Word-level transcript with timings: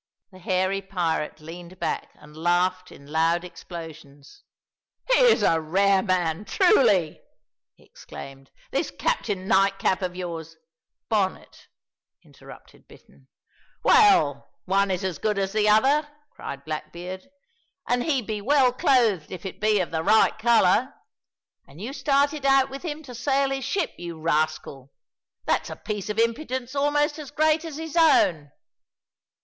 The 0.31 0.39
hairy 0.39 0.81
pirate 0.81 1.41
leaned 1.41 1.77
back 1.77 2.09
and 2.15 2.35
laughed 2.35 2.91
in 2.91 3.05
loud 3.11 3.43
explosions. 3.43 4.41
"He 5.07 5.19
is 5.25 5.43
a 5.43 5.61
rare 5.61 6.01
man, 6.01 6.43
truly," 6.43 7.21
he 7.75 7.83
exclaimed, 7.83 8.49
"this 8.71 8.89
Captain 8.89 9.47
Nightcap 9.47 10.01
of 10.01 10.15
yours" 10.15 10.55
"Bonnet," 11.11 11.67
interrupted 12.23 12.87
Bittern. 12.87 13.27
"Well, 13.83 14.49
one 14.65 14.89
is 14.89 15.03
as 15.03 15.19
good 15.19 15.37
as 15.37 15.53
the 15.53 15.69
other," 15.69 16.07
cried 16.31 16.65
Blackbeard, 16.65 17.29
"and 17.87 18.01
he 18.03 18.23
be 18.23 18.41
well 18.41 18.73
clothed 18.73 19.29
if 19.31 19.45
it 19.45 19.61
be 19.61 19.79
of 19.81 19.91
the 19.91 20.01
right 20.01 20.35
colour. 20.39 20.95
And 21.67 21.79
you 21.79 21.93
started 21.93 22.43
out 22.43 22.71
with 22.71 22.81
him 22.81 23.03
to 23.03 23.13
sail 23.13 23.51
his 23.51 23.65
ship, 23.65 23.91
you 23.99 24.19
rascal? 24.19 24.91
That's 25.45 25.69
a 25.69 25.75
piece 25.75 26.09
of 26.09 26.17
impudence 26.17 26.73
almost 26.73 27.19
as 27.19 27.29
great 27.29 27.63
as 27.63 27.77
his 27.77 27.95
own." 27.95 28.51